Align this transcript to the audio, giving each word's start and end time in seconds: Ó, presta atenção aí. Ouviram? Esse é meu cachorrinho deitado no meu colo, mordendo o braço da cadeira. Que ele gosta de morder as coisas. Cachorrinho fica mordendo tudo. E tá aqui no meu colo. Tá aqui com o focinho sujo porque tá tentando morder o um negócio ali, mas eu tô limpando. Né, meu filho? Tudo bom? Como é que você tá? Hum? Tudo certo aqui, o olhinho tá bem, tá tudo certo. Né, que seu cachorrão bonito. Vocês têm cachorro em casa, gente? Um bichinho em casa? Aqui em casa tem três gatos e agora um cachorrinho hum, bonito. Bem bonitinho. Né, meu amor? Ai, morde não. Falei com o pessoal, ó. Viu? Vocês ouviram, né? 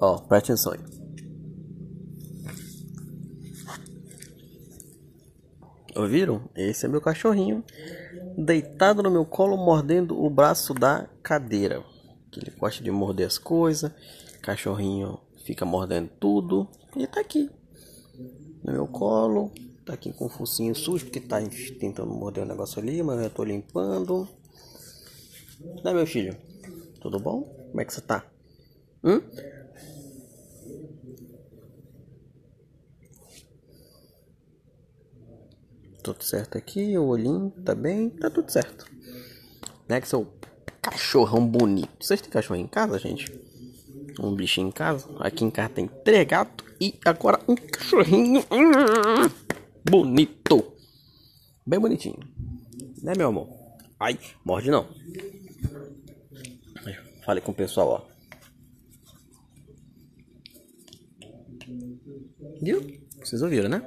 Ó, 0.00 0.18
presta 0.18 0.52
atenção 0.52 0.72
aí. 0.72 0.80
Ouviram? 5.96 6.48
Esse 6.54 6.86
é 6.86 6.88
meu 6.88 7.00
cachorrinho 7.00 7.64
deitado 8.38 9.02
no 9.02 9.10
meu 9.10 9.24
colo, 9.24 9.56
mordendo 9.56 10.22
o 10.22 10.30
braço 10.30 10.72
da 10.72 11.08
cadeira. 11.22 11.82
Que 12.30 12.38
ele 12.38 12.52
gosta 12.56 12.82
de 12.82 12.90
morder 12.90 13.26
as 13.26 13.36
coisas. 13.36 13.90
Cachorrinho 14.40 15.18
fica 15.44 15.64
mordendo 15.64 16.08
tudo. 16.20 16.68
E 16.96 17.06
tá 17.06 17.20
aqui 17.20 17.50
no 18.62 18.72
meu 18.72 18.86
colo. 18.86 19.52
Tá 19.84 19.94
aqui 19.94 20.12
com 20.12 20.26
o 20.26 20.28
focinho 20.28 20.74
sujo 20.74 21.06
porque 21.06 21.20
tá 21.20 21.38
tentando 21.80 22.12
morder 22.12 22.44
o 22.44 22.46
um 22.46 22.48
negócio 22.48 22.80
ali, 22.80 23.02
mas 23.02 23.20
eu 23.20 23.30
tô 23.30 23.42
limpando. 23.42 24.28
Né, 25.82 25.92
meu 25.92 26.06
filho? 26.06 26.36
Tudo 27.00 27.18
bom? 27.18 27.42
Como 27.42 27.80
é 27.80 27.84
que 27.84 27.92
você 27.92 28.02
tá? 28.02 28.24
Hum? 29.02 29.20
Tudo 36.08 36.24
certo 36.24 36.56
aqui, 36.56 36.96
o 36.96 37.04
olhinho 37.04 37.50
tá 37.62 37.74
bem, 37.74 38.08
tá 38.08 38.30
tudo 38.30 38.50
certo. 38.50 38.90
Né, 39.86 40.00
que 40.00 40.08
seu 40.08 40.26
cachorrão 40.80 41.46
bonito. 41.46 41.90
Vocês 42.00 42.18
têm 42.22 42.30
cachorro 42.30 42.58
em 42.58 42.66
casa, 42.66 42.98
gente? 42.98 43.30
Um 44.18 44.34
bichinho 44.34 44.68
em 44.68 44.72
casa? 44.72 45.06
Aqui 45.20 45.44
em 45.44 45.50
casa 45.50 45.68
tem 45.68 45.86
três 45.86 46.26
gatos 46.26 46.66
e 46.80 46.98
agora 47.04 47.38
um 47.46 47.54
cachorrinho 47.54 48.40
hum, 48.50 49.28
bonito. 49.84 50.72
Bem 51.66 51.78
bonitinho. 51.78 52.20
Né, 53.02 53.12
meu 53.14 53.28
amor? 53.28 53.50
Ai, 54.00 54.18
morde 54.42 54.70
não. 54.70 54.88
Falei 57.22 57.42
com 57.42 57.52
o 57.52 57.54
pessoal, 57.54 57.88
ó. 57.90 58.00
Viu? 62.62 62.98
Vocês 63.22 63.42
ouviram, 63.42 63.68
né? 63.68 63.82